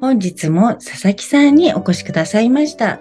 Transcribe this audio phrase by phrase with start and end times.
[0.00, 3.00] 本日も佐々木さんにお越しくださいました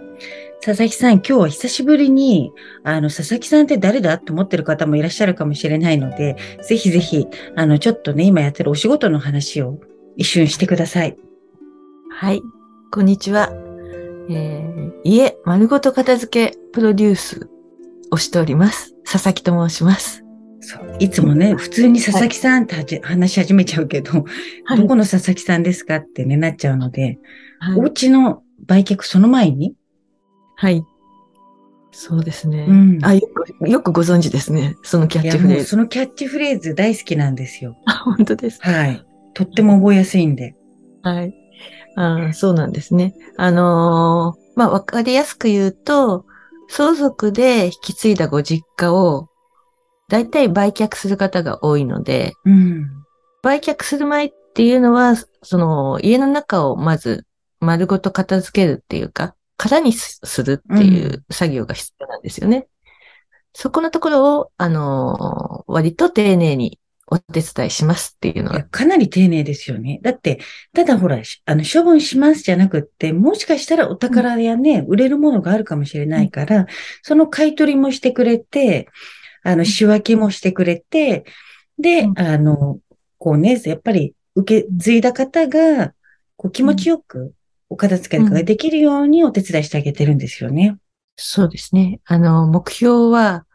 [0.66, 2.52] 佐々木さん、今日は久しぶりに、
[2.84, 9.80] あの、佐々木さんって誰だと思ってる方もいらっしゃるかもしれないので、ぜひぜひ、あの、ちょっとね、今やってるお仕事の話を
[10.16, 11.16] 一瞬してください。
[12.10, 12.42] はい、
[12.92, 13.52] こんにちは。
[14.28, 17.48] えー、家丸ごと片付けプロデュース
[18.10, 18.96] をしております。
[19.06, 20.25] 佐々木と申します。
[20.66, 20.96] そう。
[21.00, 24.26] いつもね、普通に佐々木さんって、話し始めちゃうけど、
[24.66, 27.20] はい、どこの佐々木さんですかってね、なっちゃうので、
[27.60, 29.76] はい、お家の売却その前に、
[30.56, 30.84] はい。
[31.92, 32.66] そうですね。
[32.68, 34.76] うん、あよく、よくご存知ですね。
[34.84, 35.66] そのキャッチフレーズ。
[35.66, 37.78] そのキャッチフレーズ大好きなんですよ。
[37.86, 39.06] あ、本当ですはい。
[39.34, 40.56] とっても覚えやすいんで。
[41.04, 41.34] はい。
[41.96, 43.14] あそうなんですね。
[43.38, 46.26] あのー、まあ、わかりやすく言うと、
[46.68, 49.30] 相続で引き継いだご実家を、
[50.10, 52.90] だいたい売却する方が多いので、うん、
[53.42, 57.26] 売却する前っていうのは、その、家の中をまず
[57.60, 62.58] 丸ごと片付けるっていうか、空にするっていう作業が必要なんですよね。
[62.58, 62.66] うん、
[63.54, 68.64] そこのところを、あのー、割と丁寧にお手伝いしますっていうのは。
[68.64, 70.00] かなり丁寧ですよね。
[70.02, 70.40] だって、
[70.74, 76.66] ただほら、あの、処分しますじゃなくって、もしかしたらお宝やね、うん、売れるものがあるかもしれないから、うん、
[77.04, 78.90] その買い取りもしてくれて、
[79.46, 81.24] あの、仕分けもしてくれて、
[81.78, 82.80] で、あの、
[83.20, 85.94] こうね、やっぱり受け継いだ方が、
[86.36, 87.34] こう気持ちよく、
[87.70, 90.68] お片付けができるようにお手伝いしてあげてるんですよね。
[90.70, 90.80] うん、
[91.16, 92.00] そうですね。
[92.06, 93.46] あの、目標は、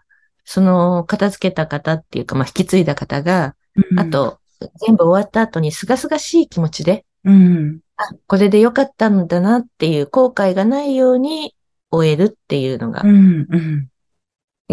[0.44, 3.56] その片付けた方っていうか、まあ、引き継いだ方が、
[3.90, 4.38] うん、あと、
[4.86, 11.54] 全部終わった後にすがすがしい気持ちで、うん、あ、これでよかったんだなっていう後悔がないように
[11.90, 13.88] 終えるっていうのが、うんうん、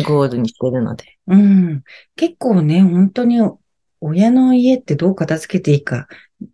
[0.03, 1.17] ゴールにしてるので。
[1.27, 1.83] うん。
[2.15, 3.39] 結構ね、本当に
[4.01, 6.07] 親の家ってどう片付けていいか、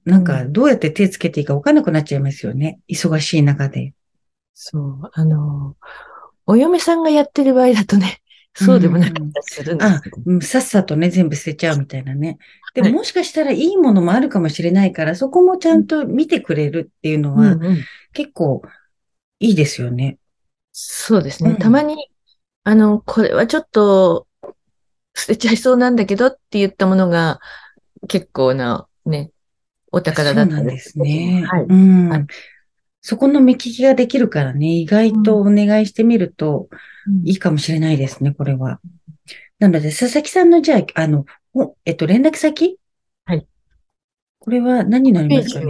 [0.06, 2.80] なんかどうやって手つけていいか分かんなくなっちゃいますよね。
[2.90, 3.94] 忙しい中で。
[4.54, 5.76] そう、あの、
[6.46, 8.22] お嫁さんがやってる場合だとね、
[8.56, 9.86] そうでもなかったりするんで
[10.46, 12.38] す、あ、さっさとね、全部捨てちゃうみたいなね。
[12.76, 17.58] でももしかしたらいいものもあるかもしれないから、そこもちゃんと見てくれるっていうのは、
[18.14, 18.62] 結構
[19.40, 20.18] いいですよね。
[20.72, 21.52] そうですね。
[21.52, 21.96] うん、たまに、
[22.64, 24.28] あの、これはちょっと
[25.14, 27.40] 捨てちゃいそうなんだけどって言ったものが
[28.08, 29.32] 結構なね、
[29.92, 31.44] お宝だったんですね。
[31.46, 31.64] はい。
[31.64, 32.28] うん。
[33.02, 36.70] そこの目利きができるからね、意外とお願いしてみると
[37.26, 38.80] いいかもしれないですね、これは。
[39.60, 41.26] なので、佐々木さんのじゃあ、あの、
[41.86, 42.80] えっと、連絡先？
[43.26, 43.46] はい。
[44.40, 45.66] これは何になりますかね？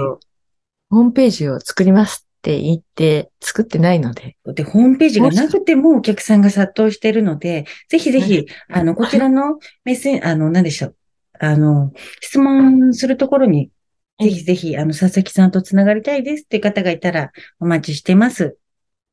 [0.90, 4.36] ホームページを作りますって言って作ってないので。
[4.48, 10.96] で、ホームページがなくてもお客さんが殺到しているので、ぜひぜひ、あの、こちらのメッセあの、何でしょう。
[11.40, 13.72] あの、質問するところに
[14.20, 18.58] ぜひぜひ、あの、佐々木さんとつながりたいですって方がいたらお待ちしてます。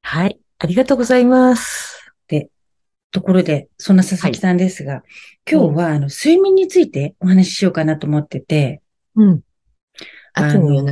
[0.02, 0.40] はい。
[0.58, 2.12] ありがとうございます。
[2.26, 2.50] で、
[3.12, 5.02] ところで、そんな佐々木さんですが、はい、
[5.50, 8.82] 今日は、あの、睡眠についてお話ししようかなと思ってて。
[9.16, 9.40] うん。
[10.34, 10.82] 秋の。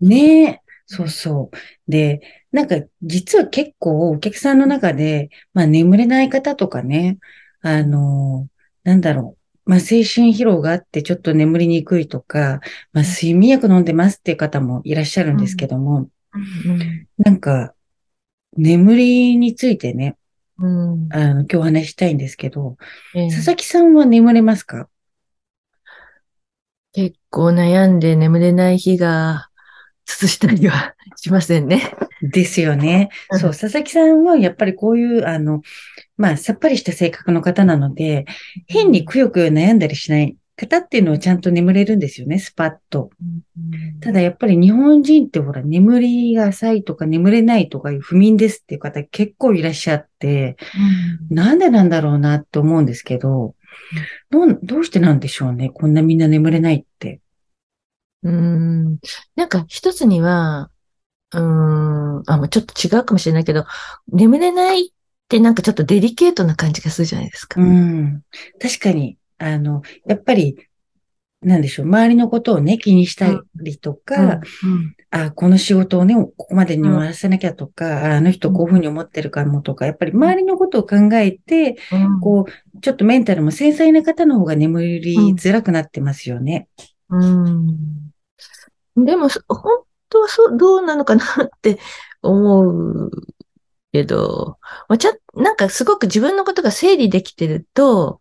[0.00, 0.60] ねえ。
[0.86, 1.90] そうそう。
[1.90, 2.20] で、
[2.52, 7.18] なんか、実は結構お客さんの中で、まあ眠れない方とかね、
[7.60, 8.48] あの、
[8.84, 9.36] なんだろ
[9.66, 9.70] う。
[9.70, 12.60] まあ、精神疲労があってちょっと眠りにくいとか、
[12.92, 16.70] まあ、睡眠薬飲んでますっていう方もいらっしゃるんですけども、うん。
[16.70, 17.74] うん、なんか、
[18.56, 20.16] 眠りについてね、
[20.58, 22.76] うん、あの今日お話したいんですけど、
[23.14, 24.88] えー、佐々木さんは眠れますか？
[26.92, 29.45] 結構悩んで眠れない日が続
[30.06, 31.92] したりはしませんね。
[32.22, 33.10] ですよね。
[33.32, 35.62] そう、佐々木さんはやっぱりこういう、あの、
[36.16, 38.24] まあ、さっぱりした性格の方なので、
[38.66, 43.10] 変にくよくよ悩んだりしない方っていうのはちゃんと眠れるんですよね、スパッと。
[44.00, 50.56] ただやっぱり日本人ってほら、眠りが浅いとか眠れないとかいう不眠ですっていう方結構いらっしゃって、
[51.28, 53.54] なんでなんだろうなって思うんですけど、
[54.30, 57.20] どどうしてなんでしょうね、こんなみんな眠れないって。
[58.26, 58.98] うん。
[59.36, 60.70] なんか一つには、
[61.32, 63.64] うん、あ、ちょっと違うかもしれないけど、
[64.08, 64.90] 眠れないっ
[65.28, 67.60] てなんかちょっとデリケートな感じがするじゃないですか。
[67.60, 68.22] うん。
[68.60, 70.56] 確かに、あの、やっぱり、
[71.42, 73.28] なんでしょう、周りのことをね、気にした
[73.62, 74.40] りとか、
[75.10, 81.76] あ、この仕事をね、ここまでに終わらせなきゃとか、あの人こういうふうに思ってるかもとか、やっぱり周りのことを考えて、
[82.22, 86.68] こう、ちょっとメンタルも繊細な方の方が眠りづらくなってますよね。
[87.08, 87.76] うん。
[88.96, 91.78] でも、本当はそう、どうなのかなって
[92.22, 93.10] 思う
[93.92, 94.58] けど、
[94.88, 98.20] まあ、ちゃ、なんかすごく自分のことが整理できてると、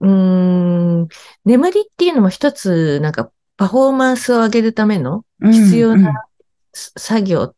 [0.00, 1.08] うん、
[1.44, 6.12] 眠りっていうのも一つ、なんかパフォーマンスを上げるための必要な
[6.72, 7.54] 作業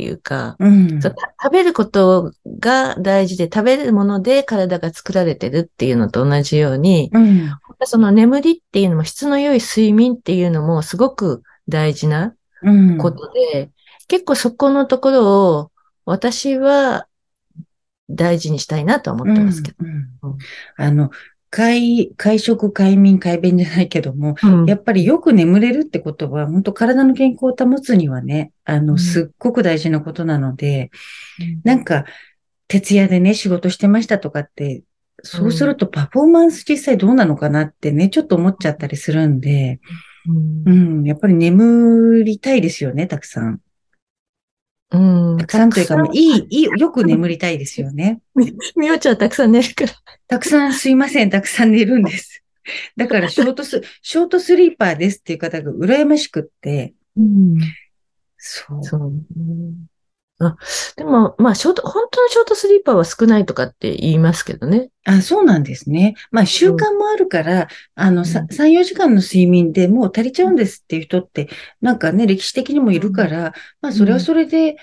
[0.00, 0.90] っていうか、うん。
[0.92, 1.14] うん、食
[1.52, 7.50] べることが大事で、食べるもので体が作られてるっていうのと同じように、うん、
[7.84, 12.34] その眠りっていうのも質の良い睡眠っていうのもすごく大事な
[12.98, 13.70] ことで、
[14.08, 15.70] 結構そこのところを
[16.06, 17.06] 私は
[18.08, 19.76] 大事にしたいなと思ってますけど。
[20.76, 21.10] あの、
[21.50, 30.90] 会、会食、会眠、会便じゃないけども、うん、やっぱりよく眠れるってことは、本当体の健康を保つにはね、あの、すっごく大事なことなので、
[31.40, 32.04] うん、なんか、
[32.68, 34.84] 徹夜でね、仕事してましたとかって、
[35.22, 39.80] そうするとパフォーマンス実際どうなのかなってね、ちょっと思っちゃったりするんで、
[40.66, 43.60] うん、うん、やっぱり眠りたいですよね、たくさん。
[44.92, 45.36] うん。
[45.38, 48.20] たくさんというか、いい、いい、よく眠りたいですよね。
[48.34, 49.92] み、 みおちゃんたくさん寝るから。
[50.26, 52.42] たくさんすいません、たくさん寝るんです。
[52.96, 57.58] だから、ショートス、ショートスリーパーですっていう方が羨ましくって、うん。
[58.36, 58.84] そう。
[58.84, 59.12] そう、
[60.42, 60.56] あ、
[60.96, 64.88] でも、まあ、ショート、本当のショートスリーパーは少ないとかって言いますけどね。
[65.04, 66.14] あ、そうなんですね。
[66.30, 71.50] まあ、習慣もあるから、うん、あの、3、4時間の睡眠でもう足りちゃうんですっていう人って、
[71.82, 73.52] なんかね、歴史的にもいるから、
[73.82, 74.76] まあ、それはそれで、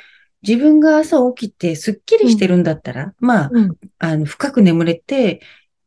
[0.48, 3.52] 自分が朝起きてスッキリしてるんだったら、まあ、
[3.98, 5.42] あの、深く眠れて、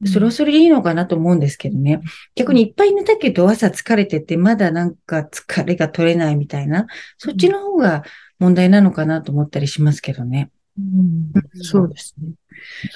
[0.07, 2.01] それはそれでいいのかなと思うんですけどね。
[2.35, 6.87] 逆にいっぱい寝たけど朝疲れてて、まだなんか疲れが取れないみたいな、
[7.19, 8.03] そっちの方が
[8.41, 10.51] 問題なのかなと思ったりしますけどね。
[10.79, 11.33] うん、
[11.63, 12.33] そうですね。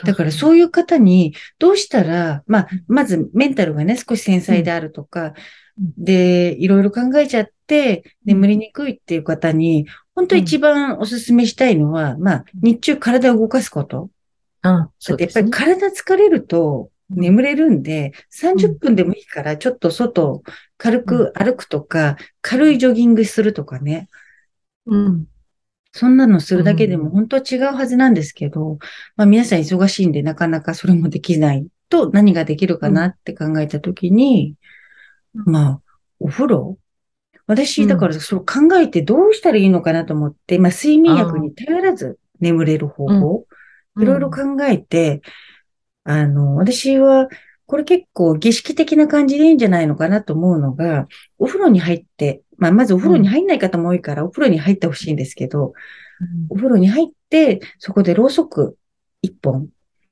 [0.05, 5.35] だからそういう方に、どうしたら、まあ、まずメンタルがね、少し繊細であるとか、
[5.77, 14.11] で、いろいろ考えちゃって、眠りにくいっていう方に、本当一番お勧めしたいのは、まあ、日中体を動かすこと。
[14.63, 20.43] あそうです、ね、やっぱり体疲れると眠れるんで、30分でもいいから、ちょっと外、
[20.79, 24.09] 軽く歩くとか、軽いジョギングするとかね。
[24.87, 25.27] うん。
[25.97, 28.79] そんなのするだけでも本当は違うはずなんですけど、
[29.15, 34.57] まあ皆さん忙しいんでなかなかそれもできないと何ができるかなって考えたときに、
[35.35, 35.81] まあ、
[36.19, 36.79] お風呂？
[37.47, 43.47] 私、だからそう考えてどうしたらいいのかなと思って、まあ睡眠薬に頼らず眠れる方法、
[44.01, 45.23] いろいろ考えて、
[46.03, 47.29] あの、私は
[47.67, 51.09] これ結構儀式的な感じでいいんじゃないのかなと思うのが、
[51.39, 55.73] お風呂に入って、まあ、まずお風呂に入んない方も多いから、お風呂に入ってほしいんですけど、
[56.21, 58.77] うん、お風呂に入って、そこでろうそく
[59.23, 59.69] 一本、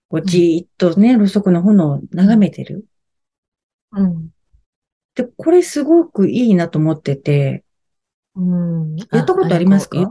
[0.09, 2.87] こうじーっとね、ろうそくの炎を眺めてる。
[3.93, 4.31] うん。
[5.15, 7.65] で、これすごくいいなと思ってて、
[8.35, 8.97] うん。
[8.97, 10.11] やったことありますか？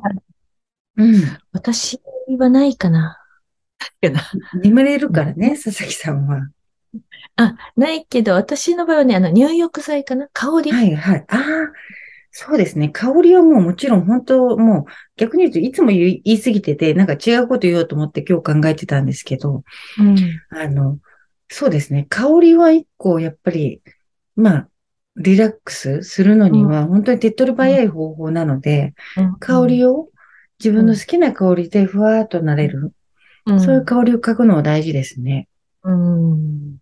[0.98, 1.16] うん。
[1.52, 2.00] 私
[2.38, 3.18] はないかな。
[4.62, 6.50] 眠れるからね、佐々木さんは。
[7.38, 10.28] あ、ないけど、私の場合はね、あの、入浴剤かな？
[10.34, 10.72] 香り？
[10.72, 11.26] はいはい。
[11.28, 11.40] ああ、
[12.32, 12.90] そうですね。
[12.90, 19.64] 香りはもうもちろん本当、もう逆に言うといつも言いすぎてて、なんか違うこと言おうと思って今日考えてたんですけど、
[20.00, 20.18] うん、
[20.50, 21.00] あの、
[21.50, 22.06] そうですね。
[22.10, 23.82] 香りは一個やっぱり、
[24.36, 24.68] まあ、
[25.18, 30.10] リラックスするのには本当に手っ取り早い方法なので、うん、香りを
[30.60, 32.94] 自分の好きな香りでふわーっとなれる、
[33.46, 35.50] うん、そういう香りを嗅ぐのは大事ですね。
[35.84, 36.81] うん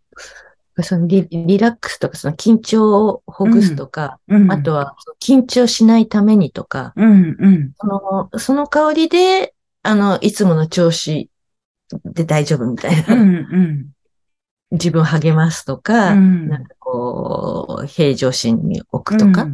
[0.84, 4.44] そのリリラックスとか、その緊張をほぐすとか、うん。
[4.44, 11.30] うん、あとは緊張しないためにとか、うんうん、そのその香りで、あの、いつもの調子
[12.06, 13.16] で大丈夫みたいな。
[13.16, 13.86] うんうん、
[14.72, 19.48] 自分を励ますとか、うん、なんかこう、平常心に置くとか、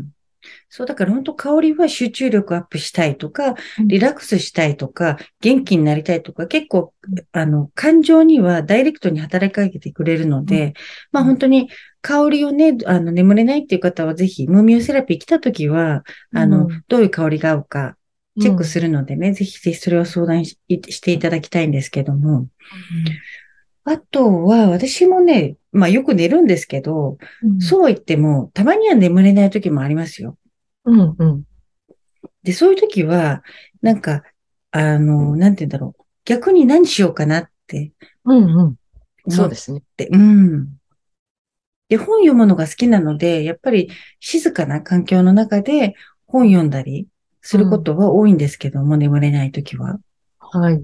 [0.69, 3.55] そう、だから本当香りは集中力アップしたいとか、
[3.85, 6.93] リラックスしたいとか、元気になりたいとか、結構、
[7.31, 10.73] あの、感情にはダイレクトに働きかけてくれるので、うん、
[11.11, 11.69] まあ本当に
[12.01, 16.03] 香りをね、あの、眠れないっていう方はぜひ、ムーミオセラピー来た時は、
[16.33, 17.97] あの、うん、どういう香りが合うか、
[18.39, 20.57] チェックするのでね、うん、ぜひぜひそれを相談し
[21.01, 22.47] ていただきたいんですけども。
[23.85, 27.17] あとは、私もね、まあよく寝るんですけど、
[27.59, 30.37] そう言っても、たまには眠れない時もありますよ。
[30.85, 31.43] うんうん。
[32.43, 33.43] で、そういう時は、
[33.81, 34.23] なんか、
[34.71, 36.03] あの、なんて言うんだろう。
[36.25, 37.91] 逆に何しようかなって。
[38.23, 38.75] うんうん。
[39.31, 39.81] そうですね。
[40.11, 40.77] うん。
[41.89, 43.89] で、本読むのが好きなので、やっぱり
[44.19, 47.07] 静かな環境の中で本読んだり
[47.41, 49.99] することは多いんですけども、眠れないときは。
[50.39, 50.83] はい。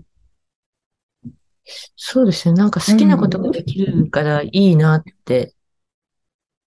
[1.95, 2.55] そうですね。
[2.55, 5.53] なんか好きなことができるからいいなって。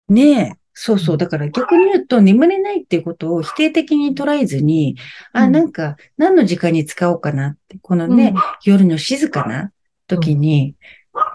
[0.08, 0.63] ねえ。
[0.74, 1.16] そうそう。
[1.16, 4.96] だから逆に言うと、眠れないっていうことを否定的に捉えずに、
[5.32, 9.72] あ、うんなんか、何の時間に使おうかなって、このね、夜の静かな
[10.08, 10.74] 時に、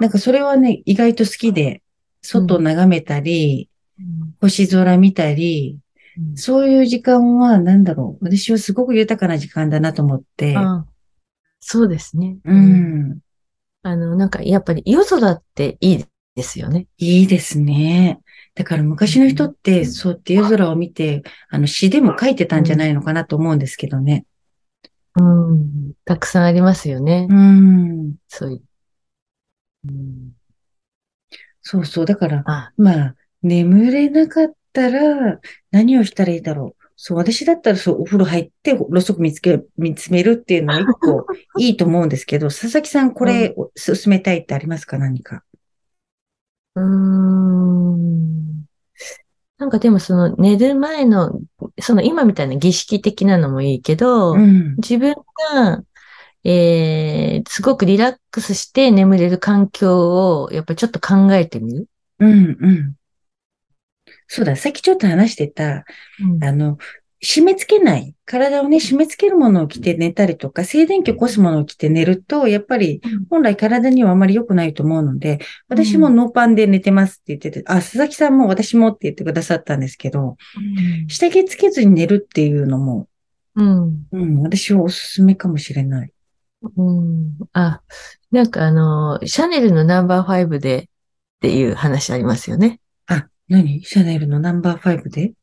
[0.01, 1.81] なんかそれはね、意外と好きで、
[2.21, 5.77] 外を眺めたり、うん星空見たり、
[6.17, 8.25] うんそういう時間は、なんだろう。
[8.25, 10.55] 私はすごく豊かな時間だなと思って。
[10.57, 10.85] あ
[11.61, 12.37] そうですね。
[12.43, 12.53] う。
[12.53, 13.19] ん。
[13.83, 16.05] あの、なんかやっぱり夜空っていい
[16.35, 16.87] ですよね。
[16.97, 18.19] いいですね。
[18.59, 24.25] だから昔の人って、そうって夜空を見て、あの詩でも書いてたんじゃないのかなと思うんですけどね。
[25.15, 25.93] うん。
[26.03, 27.25] たくさんありますよね。
[27.29, 28.15] うん。
[28.27, 28.61] そういう。
[29.87, 30.31] うん、
[31.61, 32.05] そうそう。
[32.05, 35.39] だから、あ、まあ、眠れなかったら、
[35.71, 36.85] 何をしたらいいだろう。
[36.97, 41.25] そう、私だったらそう、お風呂入って、ろうそく見つけ、見つめるっていうのは一個
[41.57, 44.97] いいと思うんですけど、佐々木さん、これ、進めたいってありますか？
[44.97, 45.45] 何か。
[46.75, 48.48] うーん。
[49.59, 51.39] なんかでもその寝る前の、
[51.81, 54.75] その今みたいな儀式的なのもいいけど、うん。
[54.77, 55.13] 自分
[55.53, 55.83] が、
[56.45, 61.87] えー、すごくリラックスして眠れる環境をやっぱりちょっと考えてみる。
[62.19, 62.95] うん、うん。
[64.27, 65.83] そうだ、さっきちょっと話してた、
[66.41, 66.77] あの、
[67.21, 68.15] 締め付けない。
[68.25, 80.37] 体をね、締め付けるものを着て寝たりとか、静電気を起こすものを着て寝ると、やっぱり本来体にはあまり良くないと思うので、私もノーパンで寝てますって言ってて、あ、佐々木さんも私もって言ってくださったんですけど、
[81.07, 83.07] 下着つけずに寝るっていうのも、
[83.55, 84.07] うん。
[84.11, 86.13] うん、私はおすすめかもしれない。
[86.77, 87.37] うん。
[87.51, 87.81] あ、
[88.31, 90.85] なんかあの、シャネルのナンバーファイブでっ
[91.41, 92.79] ていう話ありますよね。
[93.07, 93.83] あ、何？
[93.83, 95.33] シャネルのナンバーファイブで？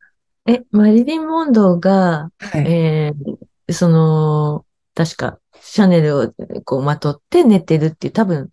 [0.47, 2.73] え、マリリン・モンローが、はい。
[2.73, 6.33] えーその、確か、シャネルを
[6.65, 8.51] こうまとって寝てるっていう、多分、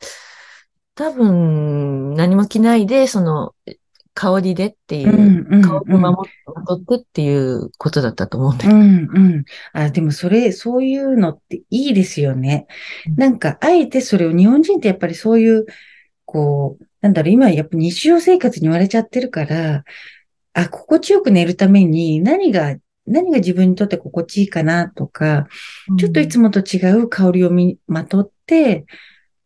[0.96, 3.54] 多分、何も着ないで、その、
[4.16, 6.02] 香りでっていうう、ん、うん、香りをうん。
[6.02, 8.76] 守ってってっていうことだったと思うんだけど。
[8.76, 9.46] うん、うん。
[9.74, 12.68] あ、でもそれ、そういうのっていいですよね
[13.08, 13.16] うん。
[13.16, 15.66] なんか、あえてそれを、日本人ってやっぱりそういう、
[16.26, 19.84] こう、なんだろう、今やっぱ日常生活に言われちゃってるから、
[20.54, 25.48] あ、心地よく寝るために何が、何が自分にとって心地いいかなとか、
[26.00, 28.86] ちょっといつもと違う香りをみまとって、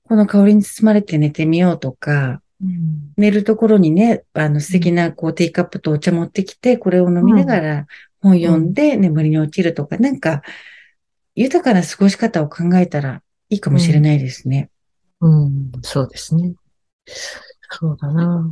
[0.03, 3.13] この香りに包まれて寝てみようとか、うん。
[3.17, 7.87] 寝るところにね、あの素敵なこうティーカップとお茶持ってきて、これを飲みながら
[8.21, 10.41] 本読んで眠りに落ちるとか、なんか
[11.35, 14.69] 豊かな過ごし方を考えたらいいかもしれないですね。
[15.21, 16.53] うん、そうですね。
[17.69, 18.49] そうだな。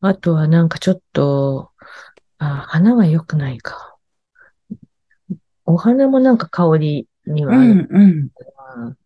[0.00, 1.70] あとはなんかちょっと、
[2.38, 3.96] あ、花は良くないか。
[5.64, 8.28] お花もなんか香りにはうあるん、うん。
[8.76, 8.96] な。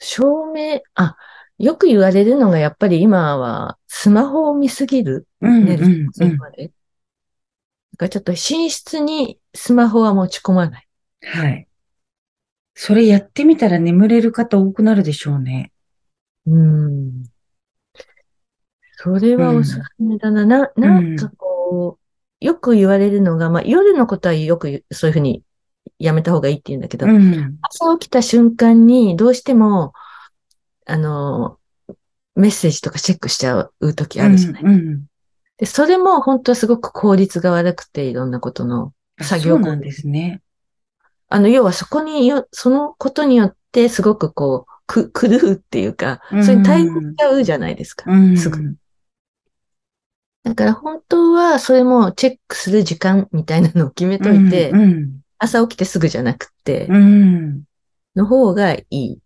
[0.00, 1.16] 照明、あ、
[1.58, 5.26] よく言われるのがやっぱり今はスマホを見すぎる。
[5.40, 6.66] うん、寝るうん、うまで。
[6.66, 6.72] だ
[7.96, 10.88] からちょっと寝室にスマホは持ち込まない。
[11.22, 11.66] はい。
[12.74, 15.72] それやってみたら眠れる方多くなるでしょうね。
[16.46, 17.24] うん。
[19.04, 20.46] それはおすすめだな。
[20.46, 25.42] な、なんかこう、よく言われるのが、まあ夜のことはよくそういうふうに
[25.98, 27.58] やめた方がいいって言うんだけど、うん。
[27.62, 29.92] 朝起きた瞬間にどうしても、
[30.86, 31.58] あの、
[32.34, 34.62] メッセージとかチェックしちゃう時あるじゃない。
[34.62, 35.04] うん、うん。
[35.58, 38.92] で、それも本当はすごく効率が悪くて、いろんなことの。
[39.18, 40.42] あ作業そうなんですね。
[41.28, 48.10] あの、要はそこによ、そのことによってすごくこう、く、狂うっていうか、それに対応しちゃうじゃないですか。
[48.10, 48.36] うん。
[48.36, 48.76] すぐ
[50.44, 55.20] だから本当はそれもチェックする時間みたいなのを決めといて、うん。
[55.38, 57.64] 朝起きてすぐじゃなくてう、ん。
[58.14, 59.18] の方がいい。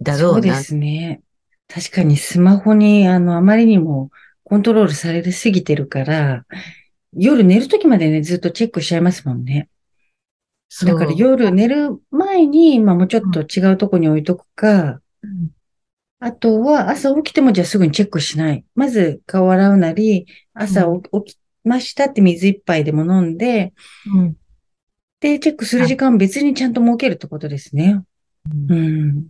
[0.00, 0.62] だろそうでうな。
[0.62, 1.22] すね。
[1.68, 4.10] 確かにスマホに、あの、あまりにも
[4.42, 6.44] コントロールされすぎてるから、
[7.12, 9.68] 夜寝るときまでね、ずっとチェックしちゃいますもんね。
[10.68, 15.50] そうだから夜寝る前に、まあもうちょっと違うとこに置いとくか、うん
[16.20, 18.64] あとは朝起きてもじゃあすぐにチェックしない。
[18.74, 20.86] まず顔洗うなり、朝
[21.24, 23.72] 起きましたって水一杯でも飲んで、
[24.12, 24.36] うん
[25.20, 28.02] で、チェックする時間別にちゃんと設けるってことですね。
[28.68, 29.28] うん。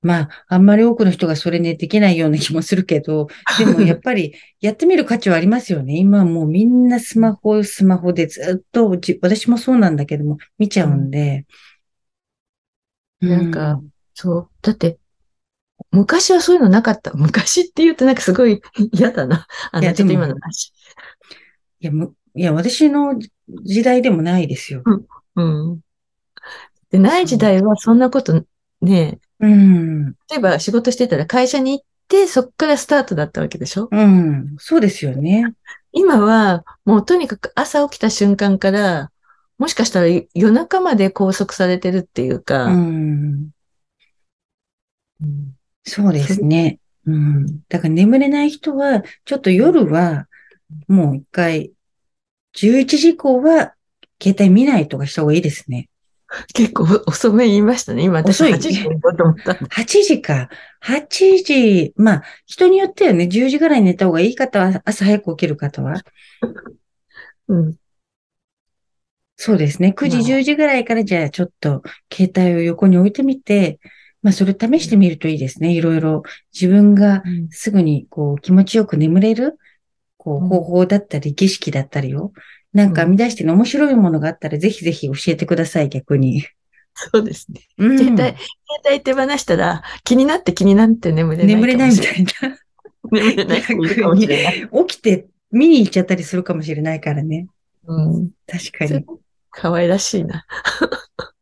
[0.00, 3.26] まあ、あんまり多くの人がそれね、できないような気もするけど、
[3.58, 5.96] でもやっぱりやってみる価値はありますよね。
[5.96, 11.46] 今もうみんなスマホ、スマホでずっとじ、私もそうなんだけども、見ちゃうんで。
[13.20, 13.82] なんか
[14.14, 14.50] そう。
[14.62, 14.98] だって、
[15.90, 17.12] 昔はそういうのなかった。
[17.14, 18.60] 昔って言うとなんかすごい
[18.92, 19.46] 嫌だな。
[19.72, 20.72] あの、ちょっと今の話。
[21.80, 23.18] いや、む、いや、私の
[23.64, 24.82] 時代でもないですよ。
[25.36, 25.80] うん。
[26.90, 28.44] で、ない時代はそんなこと
[28.80, 30.06] ね、うん。
[30.30, 33.88] 例えば仕事してたら会社に行って、そっからスタートだったわけでしょ？
[33.90, 34.56] うん。
[34.58, 35.54] そうですよね。
[35.92, 39.10] 今は、もうとにかく朝起きた瞬間から、
[39.58, 43.50] もしかしたら夜中まで拘束されてるっていううか、ん。
[45.20, 45.57] うん
[45.88, 46.78] そうですね。
[47.06, 47.46] うん。
[47.68, 50.28] だから眠れない人は、ちょっと夜は、
[50.86, 51.72] もう一回、
[52.54, 53.74] 11時以降は、
[54.22, 55.88] 携帯見ないとかした方がいいですね。
[56.52, 58.04] 結構遅め言いましたね。
[58.04, 59.66] 今私遅い8時に行こうと思ったの。
[59.68, 60.50] 8時か。
[60.80, 66.02] 8時、まあ、人によってはね、10時ぐらいに寝た方がいい方は、朝早く起きる方は。
[67.48, 67.76] うん。
[69.36, 69.94] そうですね。
[69.96, 73.78] 9時、まあ10時ぐらいから、じゃあちょっと、携帯を横に置いてみて、
[74.22, 75.72] まあ、それ試してみるといいですね。
[75.72, 76.22] いろいろ、
[76.52, 79.58] 自分がすぐに、こう、気持ちよく眠れる、
[80.16, 82.32] こう、うん方法だったり、儀式だったりを、
[82.72, 86.44] なんか編み出してね、面白いものがあったら、ぜひぜひ教えてください、逆に。
[86.94, 87.60] そうですね。
[87.78, 88.36] うん携帯、携
[88.86, 92.48] 帯手放したら気になって気になって眠れない眠れないみたいいな。
[92.48, 92.58] な。
[93.12, 93.62] 眠れない。
[94.88, 97.46] 起きて見に行っちゃったりするかもしれないからね。
[97.86, 98.30] うん。
[98.46, 99.04] 確かに。
[99.50, 100.44] 可愛らしいな。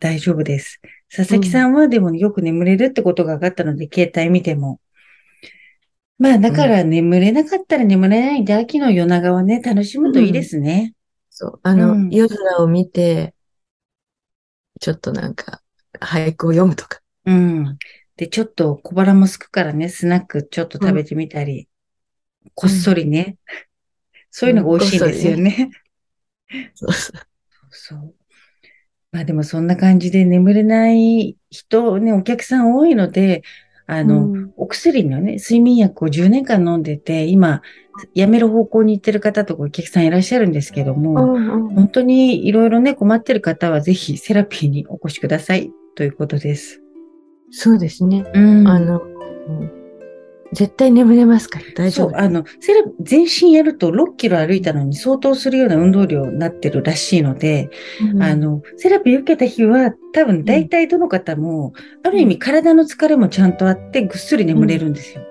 [0.00, 0.80] 大丈夫です。
[1.14, 4.80] 佐々木さんはでもよく眠れるってことが分かったので、携帯見ても。
[6.18, 10.94] まあ、だから眠れなかったら眠れないんで、秋の夜長はね、楽しむといいですね。
[11.28, 11.60] そう。
[11.62, 13.34] あの、うん夜空を見て、
[14.80, 15.60] ちょっとなんか、
[16.00, 17.00] 俳句を読むとか。
[17.26, 17.76] うん。
[18.16, 21.68] で、ちょっと小腹もすくからね、スナックちょっと食べてみたり、
[22.54, 23.36] こっそりね。
[24.30, 25.70] そういうのが美味しいんですよね。
[26.74, 27.20] そうそう。
[27.70, 28.14] そう。
[29.12, 33.42] まあでもそんな感じで眠れない人、ね、お客さん多いので、
[33.86, 37.62] あの、うんお薬のね、睡眠薬を10年間飲んでて、今、
[38.14, 46.80] やめる方向に行ってる方とかお客さんいらっしゃるんですけども、うんうん本当にいろいろね、困ってる方はぜひセラピーにお越しくださいということです。
[47.50, 48.24] そうですね。
[48.32, 48.68] うん。
[48.68, 49.81] あの、うん
[50.52, 52.10] 絶対眠れますから大丈夫。
[52.10, 57.70] そう、あの、セラ、全身やると6キロ歩いたのに相当するような運動量になってるらしいので、
[58.14, 65.22] うんあ、の、セラピー受けた日は多分大体どの方も、ある意味体の疲れもちゃんとあってぐっすり眠れるんですよ。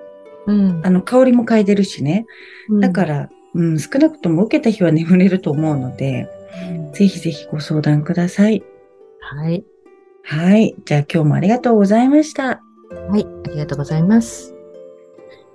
[0.46, 2.26] うんあの、香りも嗅いでるしね。
[2.68, 6.28] うんだから、うん、少なくとも受けた日は眠れると思うので、
[6.76, 8.62] うんぜひぜひご相談ください。
[9.20, 9.64] はい。
[10.24, 10.74] はい。
[10.84, 12.60] じゃあ今日もありがとうございました。
[13.08, 13.26] はい。
[13.46, 14.54] ありがとうございます。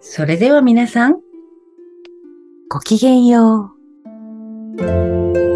[0.09, 1.19] それでは皆さん、
[2.69, 3.73] ごきげんよ
[4.77, 5.46] う。